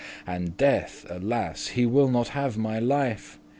[0.25, 1.67] And Death, alas!
[1.67, 3.37] he will not have my life.